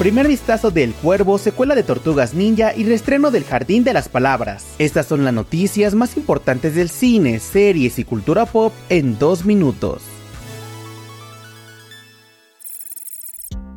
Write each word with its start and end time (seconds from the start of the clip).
primer 0.00 0.26
vistazo 0.26 0.70
del 0.70 0.94
Cuervo, 0.94 1.36
secuela 1.36 1.74
de 1.74 1.82
Tortugas 1.82 2.32
Ninja 2.32 2.74
y 2.74 2.84
reestreno 2.84 3.30
del 3.30 3.44
Jardín 3.44 3.84
de 3.84 3.92
las 3.92 4.08
Palabras. 4.08 4.64
Estas 4.78 5.04
son 5.04 5.24
las 5.24 5.34
noticias 5.34 5.94
más 5.94 6.16
importantes 6.16 6.74
del 6.74 6.88
cine, 6.88 7.38
series 7.38 7.98
y 7.98 8.04
cultura 8.04 8.46
pop 8.46 8.72
en 8.88 9.18
dos 9.18 9.44
minutos. 9.44 10.00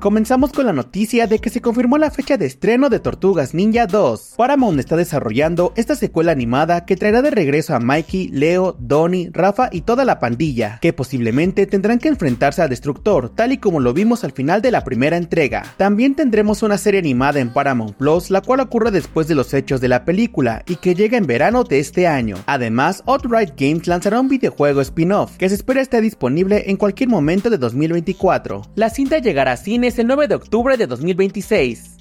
Comenzamos 0.00 0.52
con 0.52 0.64
la 0.64 0.72
noticia 0.72 1.26
de 1.26 1.40
que 1.40 1.50
se 1.50 1.60
confirmó 1.60 1.98
la 1.98 2.12
fecha 2.12 2.36
de 2.36 2.46
estreno 2.46 2.88
de 2.88 3.00
Tortugas 3.00 3.52
Ninja 3.52 3.88
2. 3.88 4.34
Paramount 4.36 4.78
está 4.78 4.94
desarrollando 4.94 5.72
esta 5.74 5.96
secuela 5.96 6.30
animada 6.30 6.86
que 6.86 6.94
traerá 6.94 7.20
de 7.20 7.32
regreso 7.32 7.74
a 7.74 7.80
Mikey, 7.80 8.28
Leo, 8.28 8.76
Donnie, 8.78 9.28
Rafa 9.32 9.70
y 9.72 9.80
toda 9.80 10.04
la 10.04 10.20
pandilla, 10.20 10.78
que 10.80 10.92
posiblemente 10.92 11.66
tendrán 11.66 11.98
que 11.98 12.06
enfrentarse 12.06 12.62
a 12.62 12.68
Destructor, 12.68 13.30
tal 13.30 13.50
y 13.50 13.58
como 13.58 13.80
lo 13.80 13.92
vimos 13.92 14.22
al 14.22 14.30
final 14.30 14.62
de 14.62 14.70
la 14.70 14.84
primera 14.84 15.16
entrega. 15.16 15.64
También 15.76 16.14
tendremos 16.14 16.62
una 16.62 16.78
serie 16.78 17.00
animada 17.00 17.40
en 17.40 17.52
Paramount 17.52 17.96
Plus, 17.96 18.30
la 18.30 18.40
cual 18.40 18.60
ocurre 18.60 18.92
después 18.92 19.26
de 19.26 19.34
los 19.34 19.52
hechos 19.52 19.80
de 19.80 19.88
la 19.88 20.04
película 20.04 20.62
y 20.68 20.76
que 20.76 20.94
llega 20.94 21.18
en 21.18 21.26
verano 21.26 21.64
de 21.64 21.80
este 21.80 22.06
año. 22.06 22.36
Además, 22.46 23.02
Outright 23.06 23.60
Games 23.60 23.88
lanzará 23.88 24.20
un 24.20 24.28
videojuego 24.28 24.80
spin-off 24.80 25.36
que 25.38 25.48
se 25.48 25.56
espera 25.56 25.80
esté 25.80 26.00
disponible 26.00 26.70
en 26.70 26.76
cualquier 26.76 27.08
momento 27.08 27.50
de 27.50 27.58
2024. 27.58 28.62
La 28.76 28.90
cinta 28.90 29.18
llegará 29.18 29.52
a 29.52 29.56
cine 29.56 29.87
el 29.96 30.06
9 30.08 30.28
de 30.28 30.34
octubre 30.34 30.76
de 30.76 30.86
2026. 30.86 31.97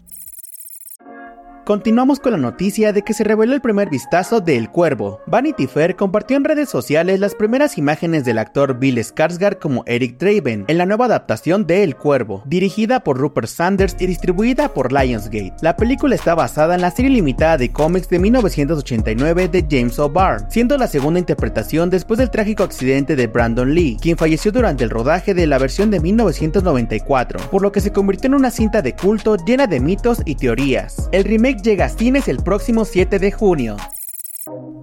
Continuamos 1.67 2.21
con 2.21 2.31
la 2.31 2.37
noticia 2.37 2.93
de 2.93 3.01
que 3.01 3.13
se 3.13 3.25
reveló 3.25 3.53
el 3.53 3.59
primer 3.59 3.89
vistazo 3.89 4.39
de 4.39 4.55
El 4.55 4.69
Cuervo. 4.69 5.19
Vanity 5.27 5.67
Fair 5.67 5.97
compartió 5.97 6.37
en 6.37 6.45
redes 6.45 6.69
sociales 6.69 7.19
las 7.19 7.35
primeras 7.35 7.77
imágenes 7.77 8.23
del 8.23 8.37
actor 8.37 8.79
Bill 8.79 8.99
Skarsgård 8.99 9.59
como 9.59 9.83
Eric 9.85 10.17
Draven 10.17 10.63
en 10.69 10.77
la 10.77 10.85
nueva 10.85 11.07
adaptación 11.07 11.67
de 11.67 11.83
El 11.83 11.97
Cuervo, 11.97 12.41
dirigida 12.45 13.01
por 13.01 13.17
Rupert 13.17 13.49
Sanders 13.49 13.97
y 13.99 14.07
distribuida 14.07 14.73
por 14.73 14.93
Lionsgate. 14.93 15.55
La 15.59 15.75
película 15.75 16.15
está 16.15 16.35
basada 16.35 16.73
en 16.73 16.79
la 16.79 16.91
serie 16.91 17.11
limitada 17.11 17.57
de 17.57 17.69
cómics 17.69 18.07
de 18.07 18.19
1989 18.19 19.49
de 19.49 19.67
James 19.69 19.99
O'Barr, 19.99 20.47
siendo 20.49 20.77
la 20.77 20.87
segunda 20.87 21.19
interpretación 21.19 21.89
después 21.89 22.17
del 22.17 22.31
trágico 22.31 22.63
accidente 22.63 23.17
de 23.17 23.27
Brandon 23.27 23.75
Lee, 23.75 23.97
quien 24.01 24.15
falleció 24.15 24.53
durante 24.53 24.85
el 24.85 24.89
rodaje 24.89 25.33
de 25.33 25.45
la 25.45 25.57
versión 25.57 25.91
de 25.91 25.99
1994, 25.99 27.41
por 27.51 27.61
lo 27.61 27.73
que 27.73 27.81
se 27.81 27.91
convirtió 27.91 28.29
en 28.29 28.35
una 28.35 28.51
cinta 28.51 28.81
de 28.81 28.95
culto 28.95 29.35
llena 29.35 29.67
de 29.67 29.81
mitos 29.81 30.21
y 30.23 30.35
teorías. 30.35 31.09
El 31.11 31.25
remake 31.25 31.56
llega 31.61 31.85
a 31.85 31.89
cines 31.89 32.27
el 32.27 32.37
próximo 32.37 32.85
7 32.85 33.19
de 33.19 33.31
junio. 33.31 33.77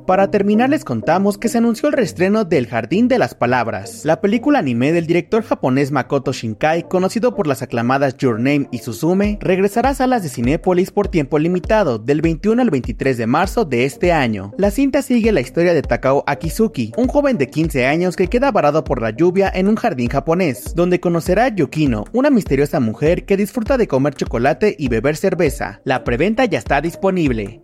Para 0.07 0.31
terminar 0.31 0.69
les 0.69 0.85
contamos 0.85 1.39
que 1.39 1.49
se 1.49 1.57
anunció 1.57 1.89
el 1.89 1.95
reestreno 1.95 2.45
del 2.45 2.67
Jardín 2.67 3.09
de 3.09 3.19
las 3.19 3.35
Palabras, 3.35 4.05
la 4.05 4.21
película 4.21 4.59
anime 4.59 4.93
del 4.93 5.07
director 5.07 5.43
japonés 5.43 5.93
Makoto 5.93 6.35
Shinkai, 6.35 6.89
conocido 6.89 7.35
por 7.35 7.47
las 7.47 7.63
aclamadas 7.63 8.19
Your 8.19 8.39
Name 8.39 8.69
y 8.71 8.79
Suzume, 8.79 9.39
regresará 9.41 9.91
a 9.91 9.95
salas 9.95 10.23
de 10.23 10.29
Cinépolis 10.29 10.91
por 10.91 11.09
tiempo 11.09 11.39
limitado, 11.39 11.99
del 11.99 12.21
21 12.21 12.61
al 12.61 12.69
23 12.69 13.17
de 13.17 13.27
marzo 13.27 13.65
de 13.65 13.87
este 13.87 14.13
año. 14.13 14.53
La 14.59 14.71
cinta 14.71 15.01
sigue 15.01 15.33
la 15.33 15.41
historia 15.41 15.73
de 15.73 15.81
Takao 15.81 16.23
Akizuki, 16.27 16.93
un 16.99 17.09
joven 17.09 17.39
de 17.39 17.49
15 17.49 17.87
años 17.87 18.15
que 18.15 18.29
queda 18.29 18.53
varado 18.53 18.85
por 18.85 19.01
la 19.01 19.09
lluvia 19.09 19.51
en 19.55 19.69
un 19.69 19.77
jardín 19.77 20.11
japonés, 20.11 20.75
donde 20.75 21.01
conocerá 21.01 21.47
a 21.47 21.55
Yukino, 21.55 22.05
una 22.13 22.29
misteriosa 22.29 22.79
mujer 22.79 23.25
que 23.25 23.39
disfruta 23.39 23.79
de 23.79 23.89
comer 23.89 24.15
chocolate 24.15 24.77
y 24.79 24.89
beber 24.89 25.17
cerveza. 25.17 25.81
La 25.85 26.05
preventa 26.05 26.45
ya 26.45 26.59
está 26.59 26.83
disponible. 26.83 27.64